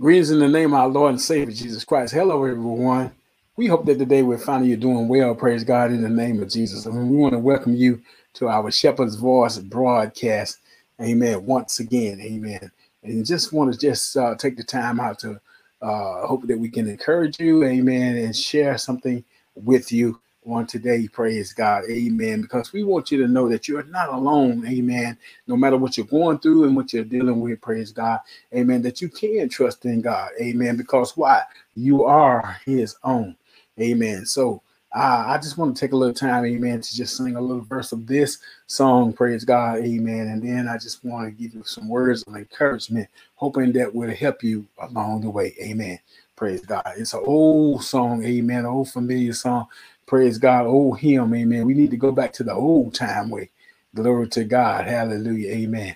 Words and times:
Greetings 0.00 0.30
in 0.30 0.38
the 0.38 0.48
name 0.48 0.72
of 0.72 0.80
our 0.80 0.88
Lord 0.88 1.10
and 1.10 1.20
Savior 1.20 1.54
Jesus 1.54 1.84
Christ. 1.84 2.14
Hello, 2.14 2.42
everyone. 2.42 3.12
We 3.56 3.66
hope 3.66 3.84
that 3.84 3.98
today 3.98 4.22
we're 4.22 4.38
finding 4.38 4.70
you 4.70 4.78
doing 4.78 5.08
well. 5.08 5.34
Praise 5.34 5.62
God 5.62 5.90
in 5.90 6.00
the 6.00 6.08
name 6.08 6.42
of 6.42 6.48
Jesus. 6.48 6.86
And 6.86 7.10
we 7.10 7.18
want 7.18 7.34
to 7.34 7.38
welcome 7.38 7.74
you 7.74 8.00
to 8.34 8.48
our 8.48 8.70
Shepherd's 8.70 9.16
Voice 9.16 9.58
broadcast. 9.58 10.56
Amen. 11.02 11.44
Once 11.44 11.80
again, 11.80 12.18
amen. 12.18 12.72
And 13.02 13.26
just 13.26 13.52
want 13.52 13.74
to 13.74 13.78
just 13.78 14.16
uh, 14.16 14.36
take 14.36 14.56
the 14.56 14.64
time 14.64 15.00
out 15.00 15.18
to 15.18 15.38
uh, 15.82 16.26
hope 16.26 16.46
that 16.46 16.58
we 16.58 16.70
can 16.70 16.88
encourage 16.88 17.38
you, 17.38 17.62
amen, 17.64 18.16
and 18.16 18.34
share 18.34 18.78
something 18.78 19.22
with 19.54 19.92
you 19.92 20.18
on 20.46 20.66
today. 20.66 21.08
Praise 21.08 21.52
God. 21.52 21.84
Amen. 21.90 22.42
Because 22.42 22.72
we 22.72 22.82
want 22.82 23.10
you 23.10 23.18
to 23.18 23.28
know 23.28 23.48
that 23.48 23.68
you're 23.68 23.82
not 23.84 24.08
alone. 24.08 24.66
Amen. 24.66 25.16
No 25.46 25.56
matter 25.56 25.76
what 25.76 25.96
you're 25.96 26.06
going 26.06 26.38
through 26.38 26.64
and 26.64 26.76
what 26.76 26.92
you're 26.92 27.04
dealing 27.04 27.40
with, 27.40 27.60
praise 27.60 27.92
God. 27.92 28.20
Amen. 28.54 28.82
That 28.82 29.00
you 29.00 29.08
can 29.08 29.48
trust 29.48 29.84
in 29.84 30.00
God. 30.00 30.30
Amen. 30.40 30.76
Because 30.76 31.16
why? 31.16 31.42
You 31.74 32.04
are 32.04 32.58
his 32.64 32.96
own. 33.04 33.36
Amen. 33.80 34.26
So 34.26 34.62
uh, 34.92 35.24
I 35.28 35.38
just 35.38 35.56
want 35.56 35.76
to 35.76 35.80
take 35.80 35.92
a 35.92 35.96
little 35.96 36.14
time, 36.14 36.44
amen, 36.44 36.80
to 36.80 36.96
just 36.96 37.16
sing 37.16 37.36
a 37.36 37.40
little 37.40 37.62
verse 37.62 37.92
of 37.92 38.08
this 38.08 38.38
song, 38.66 39.12
praise 39.12 39.44
God, 39.44 39.78
amen. 39.78 40.26
And 40.26 40.42
then 40.42 40.66
I 40.66 40.78
just 40.78 41.04
want 41.04 41.26
to 41.26 41.30
give 41.30 41.54
you 41.54 41.62
some 41.62 41.88
words 41.88 42.24
of 42.24 42.34
encouragement, 42.34 43.08
hoping 43.36 43.70
that 43.72 43.94
will 43.94 44.10
help 44.10 44.42
you 44.42 44.66
along 44.80 45.20
the 45.20 45.30
way, 45.30 45.54
amen. 45.62 46.00
Praise 46.34 46.62
God. 46.62 46.82
It's 46.96 47.14
an 47.14 47.22
old 47.24 47.84
song, 47.84 48.24
amen, 48.24 48.66
old 48.66 48.90
familiar 48.90 49.32
song, 49.32 49.66
Praise 50.10 50.38
God. 50.38 50.66
Oh, 50.66 50.92
him. 50.94 51.32
Amen. 51.32 51.64
We 51.64 51.72
need 51.72 51.92
to 51.92 51.96
go 51.96 52.10
back 52.10 52.32
to 52.32 52.42
the 52.42 52.52
old 52.52 52.94
time 52.96 53.30
way. 53.30 53.48
Glory 53.94 54.28
to 54.30 54.42
God. 54.42 54.88
Hallelujah. 54.88 55.52
Amen. 55.52 55.94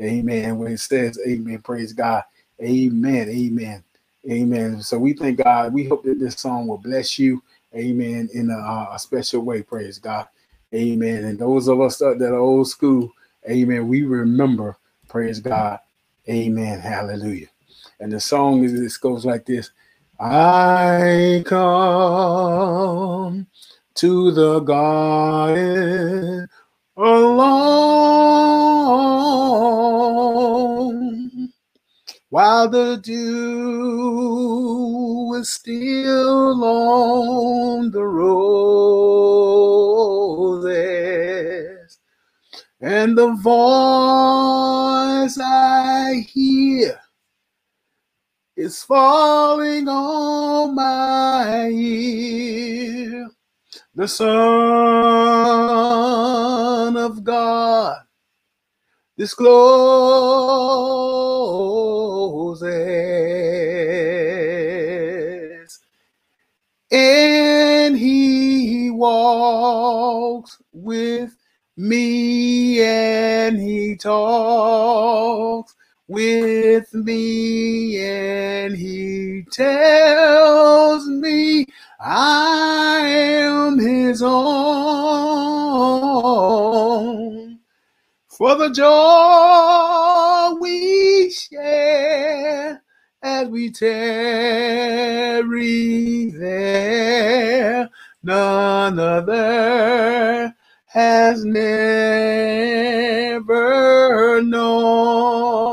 Amen. 0.00 0.58
When 0.58 0.70
it 0.74 0.78
says, 0.78 1.18
Amen. 1.26 1.58
Praise 1.62 1.92
God. 1.92 2.22
Amen. 2.62 3.28
Amen. 3.28 3.82
Amen. 4.30 4.82
So 4.82 5.00
we 5.00 5.14
thank 5.14 5.38
God. 5.42 5.74
We 5.74 5.82
hope 5.82 6.04
that 6.04 6.20
this 6.20 6.36
song 6.36 6.68
will 6.68 6.78
bless 6.78 7.18
you. 7.18 7.42
Amen. 7.74 8.28
In 8.32 8.50
a, 8.50 8.88
a 8.92 8.98
special 9.00 9.42
way. 9.42 9.62
Praise 9.62 9.98
God. 9.98 10.28
Amen. 10.72 11.24
And 11.24 11.36
those 11.36 11.66
of 11.66 11.80
us 11.80 11.98
that 11.98 12.22
are 12.22 12.36
old 12.38 12.68
school, 12.68 13.12
Amen. 13.50 13.88
We 13.88 14.04
remember. 14.04 14.76
Praise 15.08 15.40
God. 15.40 15.80
Amen. 16.28 16.78
Hallelujah. 16.78 17.48
And 17.98 18.12
the 18.12 18.20
song 18.20 18.62
is 18.62 18.78
this 18.78 18.96
goes 18.96 19.26
like 19.26 19.44
this. 19.44 19.72
I 20.18 21.42
come 21.44 23.48
to 23.96 24.30
the 24.32 24.60
garden 24.60 26.48
alone. 26.96 27.52
While 32.30 32.70
the 32.70 32.96
dew 33.02 33.34
is 35.34 35.52
still 35.52 36.64
on 36.64 37.90
the 37.90 38.02
roses 38.02 38.38
and 42.80 43.18
the 43.18 43.34
voice 43.34 45.38
I 45.38 46.26
hear 46.32 46.98
is 48.56 48.82
falling 48.82 49.86
on 49.88 50.74
my 50.74 51.68
ear. 51.68 53.28
The 53.94 54.08
Son 54.08 54.26
of 56.96 57.22
God 57.22 57.98
discloses, 59.18 59.40
and 66.90 67.96
he 67.98 68.90
walks 68.90 70.58
with 70.72 71.36
me, 71.76 72.82
and 72.82 73.58
he 73.58 73.96
talks 73.96 75.75
with 76.08 76.92
me 76.94 77.98
and 77.98 78.76
he 78.76 79.44
tells 79.50 81.08
me 81.08 81.66
I 82.00 83.00
am 83.06 83.78
his 83.78 84.22
own. 84.22 84.36
For 88.28 88.54
the 88.56 88.70
joy 88.70 90.54
we 90.60 91.30
share 91.30 92.82
as 93.22 93.48
we 93.48 93.70
tarry 93.72 95.16
there, 96.38 97.88
none 98.22 98.98
other 98.98 100.54
has 100.86 101.44
never 101.44 101.72
known. 104.42 105.65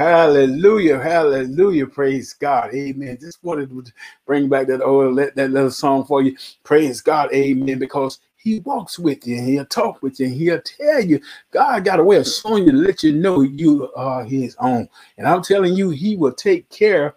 Hallelujah, 0.00 0.98
hallelujah, 0.98 1.86
praise 1.86 2.32
God, 2.32 2.74
amen. 2.74 3.18
Just 3.20 3.44
wanted 3.44 3.68
to 3.68 3.84
bring 4.24 4.48
back 4.48 4.66
that 4.68 4.80
old 4.80 5.18
that 5.18 5.36
little 5.36 5.70
song 5.70 6.06
for 6.06 6.22
you. 6.22 6.34
Praise 6.64 7.02
God, 7.02 7.30
amen, 7.34 7.78
because 7.78 8.18
he 8.34 8.60
walks 8.60 8.98
with 8.98 9.26
you 9.26 9.36
and 9.36 9.46
he'll 9.46 9.66
talk 9.66 10.02
with 10.02 10.18
you 10.18 10.24
and 10.28 10.34
he'll 10.34 10.62
tell 10.62 11.04
you 11.04 11.20
God 11.50 11.84
got 11.84 12.00
a 12.00 12.02
way 12.02 12.16
of 12.16 12.26
showing 12.26 12.64
you 12.64 12.72
let 12.72 13.02
you 13.02 13.12
know 13.12 13.42
you 13.42 13.92
are 13.94 14.24
his 14.24 14.56
own. 14.58 14.88
And 15.18 15.26
I'm 15.26 15.42
telling 15.42 15.74
you, 15.74 15.90
he 15.90 16.16
will 16.16 16.32
take 16.32 16.70
care 16.70 17.14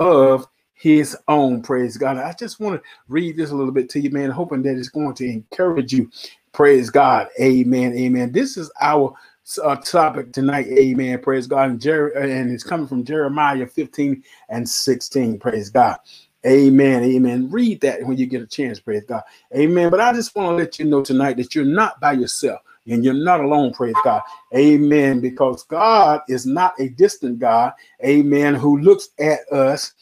of 0.00 0.48
his 0.72 1.16
own. 1.28 1.62
Praise 1.62 1.96
God. 1.96 2.16
I 2.16 2.34
just 2.36 2.58
want 2.58 2.82
to 2.82 2.88
read 3.06 3.36
this 3.36 3.52
a 3.52 3.54
little 3.54 3.70
bit 3.70 3.88
to 3.90 4.00
you, 4.00 4.10
man, 4.10 4.30
hoping 4.30 4.62
that 4.62 4.76
it's 4.76 4.88
going 4.88 5.14
to 5.14 5.24
encourage 5.24 5.92
you. 5.92 6.10
Praise 6.50 6.90
God. 6.90 7.28
Amen. 7.40 7.96
Amen. 7.96 8.32
This 8.32 8.56
is 8.56 8.72
our 8.80 9.14
uh, 9.62 9.76
topic 9.76 10.32
tonight. 10.32 10.66
Amen. 10.68 11.18
Praise 11.20 11.46
God. 11.46 11.70
And, 11.70 11.80
Jer- 11.80 12.08
and 12.08 12.50
it's 12.50 12.64
coming 12.64 12.86
from 12.86 13.04
Jeremiah 13.04 13.66
15 13.66 14.22
and 14.48 14.68
16. 14.68 15.38
Praise 15.38 15.70
God. 15.70 15.98
Amen. 16.46 17.02
Amen. 17.04 17.50
Read 17.50 17.80
that 17.80 18.02
when 18.04 18.18
you 18.18 18.26
get 18.26 18.42
a 18.42 18.46
chance. 18.46 18.78
Praise 18.80 19.04
God. 19.04 19.22
Amen. 19.56 19.90
But 19.90 20.00
I 20.00 20.12
just 20.12 20.34
want 20.36 20.50
to 20.50 20.56
let 20.56 20.78
you 20.78 20.84
know 20.84 21.02
tonight 21.02 21.36
that 21.38 21.54
you're 21.54 21.64
not 21.64 22.00
by 22.00 22.12
yourself 22.12 22.60
and 22.86 23.04
you're 23.04 23.14
not 23.14 23.40
alone. 23.40 23.72
Praise 23.72 23.96
God. 24.04 24.22
Amen. 24.54 25.20
Because 25.20 25.64
God 25.64 26.20
is 26.28 26.44
not 26.46 26.74
a 26.78 26.88
distant 26.90 27.38
God. 27.38 27.72
Amen. 28.04 28.54
Who 28.54 28.78
looks 28.78 29.08
at 29.18 29.40
us 29.50 29.92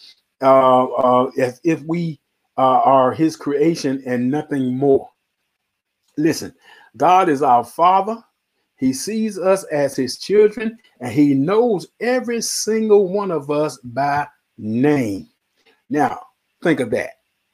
uh, 0.43 0.85
uh, 0.85 1.31
as 1.39 1.61
if 1.63 1.81
we 1.83 2.19
uh, 2.59 2.81
are 2.81 3.13
his 3.13 3.37
creation 3.37 4.03
and 4.07 4.31
nothing 4.31 4.77
more. 4.77 5.09
Listen, 6.17 6.55
God 6.97 7.29
is 7.29 7.43
our 7.43 7.65
Father. 7.65 8.23
He 8.83 8.93
sees 8.93 9.39
us 9.39 9.63
as 9.71 9.95
his 9.95 10.19
children 10.19 10.77
and 10.99 11.13
he 11.13 11.35
knows 11.35 11.87
every 12.01 12.43
single 12.43 13.07
one 13.07 13.31
of 13.31 13.49
us 13.49 13.79
by 13.85 14.27
name. 14.59 15.29
Now, 15.89 16.19
think 16.65 16.81
of 16.81 16.91
that. 16.91 17.11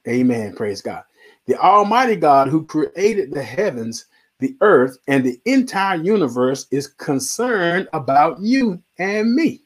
Amen. 0.09 0.55
Praise 0.55 0.81
God. 0.81 1.03
The 1.47 1.59
Almighty 1.61 2.17
God 2.17 2.49
who 2.49 2.65
created 2.65 3.31
the 3.31 3.43
heavens, 3.43 4.07
the 4.39 4.57
earth, 4.63 4.97
and 5.07 5.23
the 5.23 5.39
entire 5.45 5.99
universe 6.03 6.67
is 6.71 6.87
concerned 6.87 7.89
about 7.93 8.41
you 8.41 8.83
and 8.99 9.35
me. 9.35 9.61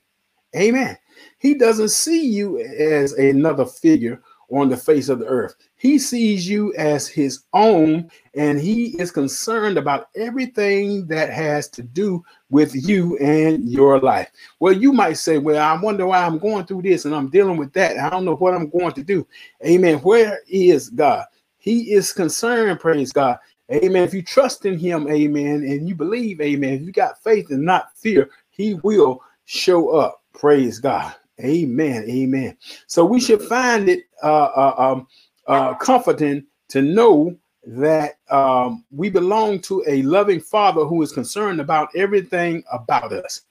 Amen. 0.57 0.99
He 1.39 1.55
doesn't 1.55 1.91
see 1.91 2.27
you 2.27 2.59
as 2.59 3.13
another 3.13 3.67
figure 3.67 4.21
on 4.53 4.69
the 4.69 4.77
face 4.77 5.09
of 5.09 5.19
the 5.19 5.27
earth. 5.27 5.57
He 5.77 5.99
sees 5.99 6.49
you 6.49 6.73
as 6.75 7.09
his 7.09 7.41
own, 7.55 8.11
and 8.35 8.61
he 8.61 8.97
is 9.01 9.11
concerned 9.11 9.79
about 9.79 10.09
everything 10.15 11.07
that 11.09 11.31
has 11.31 11.69
to 11.71 11.83
do 11.83 12.23
with 12.51 12.75
you 12.75 13.17
and 13.19 13.69
your 13.69 13.99
life. 13.99 14.31
Well, 14.61 14.75
you 14.75 14.93
might 14.93 15.15
say, 15.15 15.39
Well, 15.39 15.63
I 15.63 15.81
wonder 15.81 16.07
why 16.07 16.25
I'm 16.25 16.39
going 16.39 16.67
through 16.67 16.83
this 16.83 17.07
and 17.07 17.15
I'm 17.15 17.31
dealing 17.31 17.57
with 17.57 17.73
that. 17.73 17.99
I 17.99 18.11
don't 18.11 18.25
know 18.25 18.37
what 18.37 18.55
I'm 18.55 18.69
going 18.69 18.93
to 18.93 19.03
do. 19.03 19.27
Amen. 19.67 19.99
Where 19.99 20.41
is 20.49 20.91
God? 20.91 21.25
He 21.59 21.93
is 21.93 22.13
concerned, 22.13 22.81
praise 22.81 23.13
God. 23.13 23.39
Amen. 23.73 24.03
If 24.03 24.13
you 24.13 24.23
trust 24.23 24.67
in 24.67 24.79
him, 24.79 25.09
amen, 25.09 25.65
and 25.65 25.89
you 25.89 25.95
believe, 25.95 26.41
amen, 26.41 26.75
if 26.75 26.83
you 26.83 26.93
got 26.93 27.23
faith 27.23 27.51
and 27.51 27.65
not 27.65 27.97
fear, 27.97 28.29
he 28.51 28.75
will 28.83 29.23
show 29.47 29.91
up. 29.91 30.23
Praise 30.35 30.79
God. 30.79 31.15
Amen. 31.41 32.05
Amen. 32.09 32.57
So 32.87 33.05
we 33.05 33.21
should 33.21 33.43
find 33.43 33.89
it 33.89 34.05
uh, 34.23 34.45
uh, 34.45 34.75
um, 34.79 35.07
uh, 35.47 35.75
comforting 35.75 36.47
to 36.69 36.83
know 36.83 37.37
that 37.65 38.15
um, 38.31 38.85
we 38.91 39.09
belong 39.09 39.61
to 39.61 39.85
a 39.87 40.03
loving 40.03 40.41
Father 40.41 40.85
who 40.85 41.03
is 41.03 41.13
concerned 41.13 41.61
about 41.61 41.89
everything 41.97 42.63
about 42.73 43.13
us. 43.13 43.43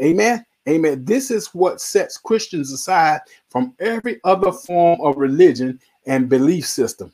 Amen. 0.00 0.44
Amen. 0.68 1.04
This 1.04 1.30
is 1.30 1.48
what 1.48 1.80
sets 1.80 2.16
Christians 2.18 2.72
aside 2.72 3.20
from 3.48 3.74
every 3.80 4.20
other 4.24 4.52
form 4.52 5.00
of 5.00 5.16
religion 5.16 5.80
and 6.06 6.28
belief 6.28 6.66
system. 6.66 7.12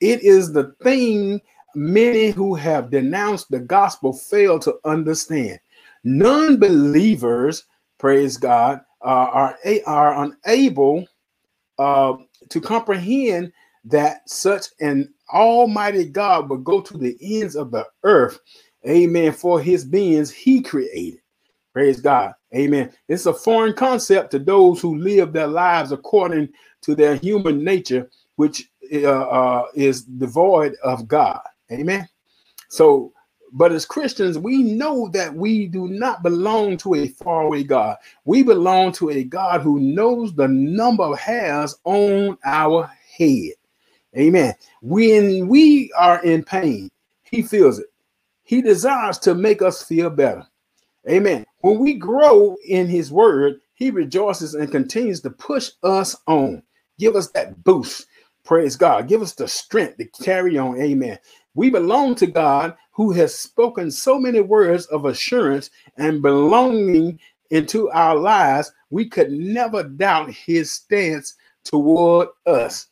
It 0.00 0.22
is 0.22 0.52
the 0.52 0.74
thing 0.82 1.40
many 1.74 2.30
who 2.30 2.54
have 2.54 2.90
denounced 2.90 3.50
the 3.50 3.60
gospel 3.60 4.12
fail 4.12 4.58
to 4.60 4.78
understand. 4.84 5.60
Non 6.04 6.58
believers 6.58 7.64
praise 7.98 8.38
God, 8.38 8.80
uh, 9.02 9.06
are, 9.32 9.58
are 9.86 10.24
unable 10.24 11.06
uh, 11.78 12.14
to 12.48 12.60
comprehend 12.60 13.52
that 13.84 14.28
such 14.28 14.66
an 14.80 15.12
almighty 15.32 16.04
God 16.04 16.50
would 16.50 16.64
go 16.64 16.80
to 16.80 16.98
the 16.98 17.16
ends 17.20 17.56
of 17.56 17.70
the 17.70 17.86
earth, 18.04 18.38
amen, 18.86 19.32
for 19.32 19.60
his 19.60 19.84
beings 19.84 20.30
he 20.30 20.60
created. 20.60 21.20
Praise 21.72 22.00
God. 22.00 22.34
Amen. 22.54 22.92
It's 23.08 23.26
a 23.26 23.32
foreign 23.32 23.74
concept 23.74 24.32
to 24.32 24.38
those 24.38 24.80
who 24.80 24.98
live 24.98 25.32
their 25.32 25.46
lives 25.46 25.92
according 25.92 26.48
to 26.82 26.94
their 26.94 27.14
human 27.16 27.62
nature, 27.62 28.10
which 28.36 28.68
uh, 28.92 29.06
uh, 29.06 29.66
is 29.74 30.02
devoid 30.02 30.74
of 30.82 31.06
God. 31.06 31.40
Amen. 31.70 32.08
So, 32.68 33.12
but 33.52 33.72
as 33.72 33.84
Christians, 33.84 34.38
we 34.38 34.62
know 34.62 35.08
that 35.08 35.34
we 35.34 35.66
do 35.66 35.88
not 35.88 36.22
belong 36.22 36.76
to 36.78 36.94
a 36.94 37.08
faraway 37.08 37.64
God. 37.64 37.96
We 38.24 38.42
belong 38.42 38.92
to 38.92 39.10
a 39.10 39.24
God 39.24 39.60
who 39.60 39.80
knows 39.80 40.34
the 40.34 40.48
number 40.48 41.04
of 41.04 41.18
hairs 41.18 41.76
on 41.84 42.38
our 42.44 42.90
head. 43.16 43.54
Amen. 44.16 44.54
When 44.82 45.48
we 45.48 45.92
are 45.96 46.22
in 46.22 46.44
pain, 46.44 46.90
He 47.22 47.42
feels 47.42 47.78
it. 47.78 47.86
He 48.42 48.62
desires 48.62 49.18
to 49.18 49.34
make 49.34 49.62
us 49.62 49.82
feel 49.82 50.10
better. 50.10 50.46
Amen. 51.08 51.44
When 51.60 51.78
we 51.78 51.94
grow 51.94 52.56
in 52.66 52.88
His 52.88 53.10
Word, 53.12 53.60
He 53.74 53.90
rejoices 53.90 54.54
and 54.54 54.70
continues 54.70 55.20
to 55.22 55.30
push 55.30 55.70
us 55.82 56.16
on. 56.26 56.62
Give 56.98 57.16
us 57.16 57.30
that 57.30 57.62
boost. 57.64 58.06
Praise 58.44 58.76
God. 58.76 59.08
Give 59.08 59.22
us 59.22 59.34
the 59.34 59.46
strength 59.46 59.98
to 59.98 60.04
carry 60.22 60.58
on. 60.58 60.80
Amen. 60.80 61.18
We 61.54 61.70
belong 61.70 62.14
to 62.16 62.26
God 62.26 62.76
who 62.92 63.12
has 63.12 63.34
spoken 63.34 63.90
so 63.90 64.18
many 64.18 64.40
words 64.40 64.86
of 64.86 65.04
assurance 65.04 65.70
and 65.96 66.22
belonging 66.22 67.18
into 67.50 67.90
our 67.90 68.16
lives. 68.16 68.72
We 68.90 69.08
could 69.08 69.32
never 69.32 69.82
doubt 69.82 70.30
his 70.30 70.70
stance 70.70 71.34
toward 71.64 72.28
us. 72.46 72.88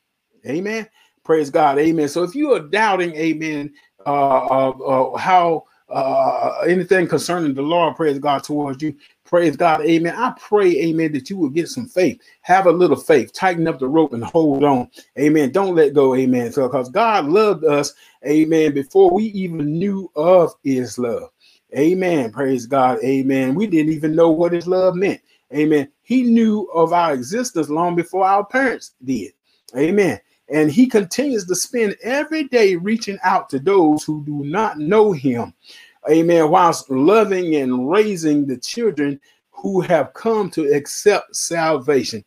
Amen. 0.47 0.89
Praise 1.25 1.51
God. 1.51 1.79
Amen. 1.79 2.09
So 2.09 2.23
if 2.23 2.35
you 2.35 2.53
are 2.55 2.61
doubting, 2.61 3.15
amen, 3.15 3.73
uh, 4.07 4.47
uh, 4.47 4.71
uh 4.71 5.17
how 5.19 5.65
uh, 5.91 6.61
anything 6.67 7.07
concerning 7.09 7.55
the 7.55 7.63
Lord, 7.63 7.97
praise 7.97 8.19
God 8.19 8.45
towards 8.45 8.83
you. 8.83 8.95
Praise 9.25 9.57
God, 9.57 9.83
amen. 9.83 10.15
I 10.17 10.35
pray, 10.39 10.71
amen, 10.85 11.13
that 11.13 11.29
you 11.29 11.37
will 11.37 11.51
get 11.51 11.69
some 11.69 11.87
faith. 11.87 12.21
Have 12.43 12.67
a 12.67 12.73
little 12.73 12.97
faith. 12.97 13.33
Tighten 13.33 13.69
up 13.69 13.79
the 13.79 13.89
rope 13.89 14.13
and 14.13 14.25
hold 14.25 14.65
on, 14.65 14.91
amen. 15.19 15.53
Don't 15.53 15.75
let 15.75 15.95
go, 15.95 16.15
amen. 16.15 16.53
So, 16.53 16.67
because 16.67 16.89
God 16.89 17.27
loved 17.27 17.65
us, 17.65 17.93
amen, 18.27 18.73
before 18.73 19.11
we 19.11 19.25
even 19.25 19.79
knew 19.79 20.11
of 20.17 20.55
His 20.63 20.99
love, 20.99 21.31
amen. 21.77 22.33
Praise 22.33 22.67
God, 22.67 22.99
amen. 23.05 23.55
We 23.55 23.67
didn't 23.67 23.93
even 23.93 24.15
know 24.15 24.31
what 24.31 24.53
His 24.53 24.67
love 24.67 24.95
meant, 24.95 25.21
amen. 25.55 25.91
He 26.03 26.23
knew 26.23 26.63
of 26.75 26.93
our 26.93 27.13
existence 27.13 27.69
long 27.69 27.97
before 27.97 28.25
our 28.27 28.45
parents 28.45 28.95
did, 29.05 29.33
amen. 29.77 30.21
And 30.51 30.71
he 30.71 30.87
continues 30.87 31.47
to 31.47 31.55
spend 31.55 31.97
every 32.03 32.45
day 32.45 32.77
reaching 32.77 33.19
out 33.23 33.51
to 33.51 33.59
those 33.59 34.05
who 34.05 34.25
do 34.25 34.45
not 34.45 34.79
know 34.79 35.13
him. 35.13 35.53
Amen. 36.11 36.51
Whilst 36.51 36.91
loving 36.91 37.57
and 37.57 37.91
raising 37.91 38.47
the 38.47 38.57
children 38.57 39.21
who 39.51 39.81
have 39.83 40.15
come 40.15 40.51
to 40.51 40.73
accept 40.73 41.35
salvation. 41.37 42.25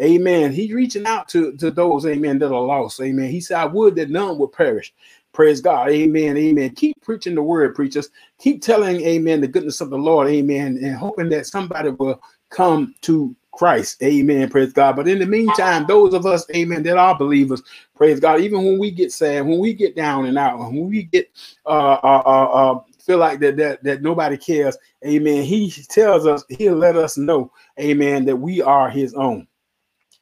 Amen. 0.00 0.52
He's 0.52 0.72
reaching 0.72 1.06
out 1.06 1.28
to, 1.28 1.56
to 1.56 1.70
those, 1.70 2.04
amen, 2.04 2.38
that 2.40 2.52
are 2.52 2.60
lost. 2.60 3.00
Amen. 3.00 3.30
He 3.30 3.40
said, 3.40 3.58
I 3.58 3.64
would 3.64 3.94
that 3.96 4.10
none 4.10 4.38
would 4.38 4.52
perish. 4.52 4.92
Praise 5.32 5.60
God. 5.60 5.90
Amen. 5.90 6.36
Amen. 6.36 6.70
Keep 6.74 7.00
preaching 7.00 7.34
the 7.34 7.42
word, 7.42 7.74
preachers. 7.74 8.10
Keep 8.38 8.62
telling, 8.62 9.00
amen, 9.00 9.40
the 9.40 9.48
goodness 9.48 9.80
of 9.80 9.90
the 9.90 9.98
Lord. 9.98 10.28
Amen. 10.28 10.78
And 10.82 10.94
hoping 10.94 11.28
that 11.30 11.46
somebody 11.46 11.90
will 11.90 12.20
come 12.50 12.94
to 13.02 13.34
Christ. 13.56 14.02
Amen. 14.02 14.48
Praise 14.48 14.72
God. 14.72 14.96
But 14.96 15.08
in 15.08 15.18
the 15.18 15.26
meantime, 15.26 15.86
those 15.86 16.14
of 16.14 16.26
us, 16.26 16.46
amen, 16.54 16.82
that 16.84 16.96
are 16.96 17.16
believers, 17.16 17.62
praise 17.94 18.20
God, 18.20 18.40
even 18.40 18.64
when 18.64 18.78
we 18.78 18.90
get 18.90 19.12
sad, 19.12 19.46
when 19.46 19.58
we 19.58 19.72
get 19.72 19.96
down 19.96 20.26
and 20.26 20.38
out, 20.38 20.58
when 20.58 20.88
we 20.88 21.04
get 21.04 21.30
uh, 21.66 21.98
uh, 22.02 22.22
uh, 22.26 22.44
uh, 22.44 22.80
feel 22.98 23.18
like 23.18 23.40
that, 23.40 23.56
that 23.56 23.82
that 23.84 24.02
nobody 24.02 24.36
cares, 24.36 24.76
amen. 25.06 25.42
He 25.44 25.70
tells 25.88 26.26
us, 26.26 26.44
he'll 26.48 26.76
let 26.76 26.96
us 26.96 27.16
know, 27.16 27.52
amen, 27.78 28.24
that 28.26 28.36
we 28.36 28.62
are 28.62 28.90
his 28.90 29.14
own. 29.14 29.46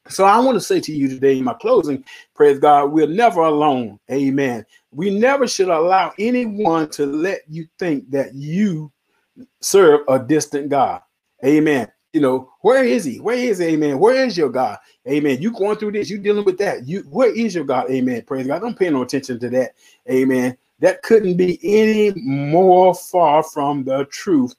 So 0.09 0.25
I 0.25 0.37
want 0.39 0.55
to 0.55 0.61
say 0.61 0.81
to 0.81 0.91
you 0.91 1.07
today, 1.07 1.37
in 1.37 1.45
my 1.45 1.53
closing, 1.53 2.03
praise 2.35 2.59
God, 2.59 2.91
we're 2.91 3.07
never 3.07 3.41
alone. 3.41 3.99
Amen. 4.11 4.65
We 4.91 5.17
never 5.17 5.47
should 5.47 5.69
allow 5.69 6.13
anyone 6.19 6.89
to 6.91 7.05
let 7.05 7.41
you 7.47 7.67
think 7.79 8.11
that 8.11 8.33
you 8.33 8.91
serve 9.61 10.01
a 10.09 10.19
distant 10.19 10.69
God. 10.69 11.01
Amen 11.45 11.89
you 12.13 12.21
know, 12.21 12.51
where 12.61 12.83
is 12.83 13.03
he? 13.03 13.19
Where 13.19 13.35
is 13.35 13.59
amen? 13.59 13.97
Where 13.99 14.23
is 14.25 14.37
your 14.37 14.49
God? 14.49 14.77
Amen. 15.09 15.41
You 15.41 15.51
going 15.51 15.77
through 15.77 15.93
this, 15.93 16.09
you 16.09 16.19
dealing 16.19 16.45
with 16.45 16.59
that. 16.59 16.87
You 16.87 17.01
where 17.09 17.35
is 17.35 17.55
your 17.55 17.65
God? 17.65 17.89
Amen. 17.89 18.21
Praise 18.21 18.47
God. 18.47 18.61
Don't 18.61 18.77
pay 18.77 18.89
no 18.91 19.01
attention 19.01 19.39
to 19.39 19.49
that. 19.49 19.73
Amen. 20.09 20.55
That 20.79 21.01
couldn't 21.01 21.37
be 21.37 21.59
any 21.63 22.13
more 22.15 22.93
far 22.93 23.43
from 23.43 23.83
the 23.83 24.05
truth 24.05 24.55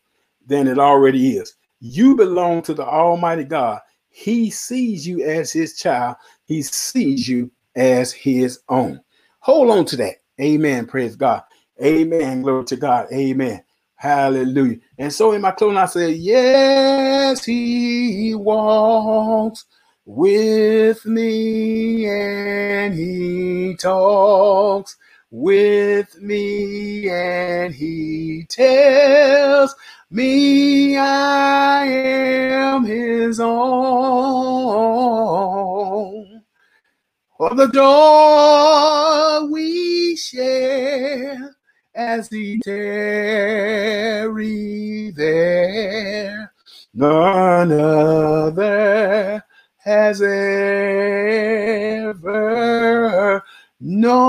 than 0.46 0.66
it 0.66 0.78
already 0.78 1.36
is. 1.36 1.54
You 1.80 2.16
belong 2.16 2.62
to 2.62 2.74
the 2.74 2.84
Almighty 2.84 3.44
God. 3.44 3.80
He 4.08 4.50
sees 4.50 5.06
you 5.06 5.24
as 5.24 5.52
his 5.52 5.76
child, 5.76 6.16
he 6.44 6.62
sees 6.62 7.28
you 7.28 7.50
as 7.76 8.12
his 8.12 8.60
own. 8.68 9.00
Hold 9.40 9.70
on 9.70 9.84
to 9.86 9.96
that. 9.96 10.16
Amen. 10.40 10.86
Praise 10.86 11.16
God. 11.16 11.42
Amen. 11.82 12.42
Glory 12.42 12.64
to 12.66 12.76
God. 12.76 13.08
Amen. 13.12 13.63
Hallelujah. 14.04 14.78
And 14.98 15.12
so 15.12 15.32
in 15.32 15.42
my 15.42 15.52
closing, 15.52 15.78
I 15.78 15.86
say, 15.86 16.12
Yes, 16.12 17.44
he 17.46 18.34
walks 18.36 19.64
with 20.06 21.06
me 21.06 22.06
and 22.08 22.94
he 22.94 23.76
talks 23.80 24.96
with 25.30 26.20
me 26.22 27.08
and 27.10 27.74
he 27.74 28.46
tells 28.50 29.74
me 30.10 30.98
I 30.98 31.86
am 31.86 32.84
his 32.84 33.40
own. 33.40 33.54
For 37.38 37.54
the 37.54 37.68
joy 37.68 39.48
we 39.52 40.16
share 40.16 41.53
as 41.94 42.28
he 42.28 42.58
tarry 42.58 43.12
there. 45.12 46.52
None 46.94 47.72
other 47.72 49.44
has 49.78 50.20
ever 50.22 50.34
known. 53.80 54.24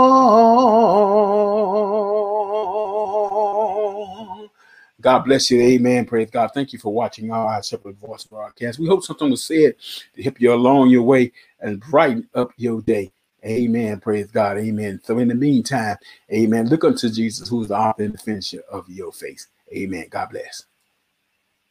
God 5.02 5.20
bless 5.20 5.52
you. 5.52 5.62
Amen. 5.62 6.06
Praise 6.06 6.32
God. 6.32 6.50
Thank 6.54 6.74
you 6.74 6.80
for 6.80 6.92
watching 6.92 7.32
our 7.32 7.62
Shepherd 7.62 7.98
Voice 7.98 8.24
broadcast. 8.26 8.80
We 8.80 8.88
hope 8.88 9.04
something 9.04 9.30
was 9.30 9.46
said 9.46 9.76
to 10.16 10.24
help 10.24 10.42
you 10.42 10.52
along 10.54 10.90
your 10.90 11.04
way 11.04 11.32
and 11.60 11.80
brighten 11.80 12.28
up 12.34 12.52
your 12.58 12.82
day. 12.82 13.12
Amen. 13.46 14.00
Praise 14.02 14.32
God. 14.32 14.58
Amen. 14.60 15.02
So 15.04 15.20
in 15.20 15.30
the 15.30 15.36
meantime, 15.36 15.98
amen. 16.34 16.70
Look 16.70 16.84
unto 16.86 17.10
Jesus, 17.10 17.50
who's 17.50 17.70
the 17.70 17.78
author 17.78 18.04
and 18.04 18.14
the 18.16 18.20
finisher 18.20 18.64
of 18.72 18.90
your 18.90 19.14
faith. 19.14 19.48
Amen. 19.76 20.08
God 20.12 20.30
bless. 20.32 20.66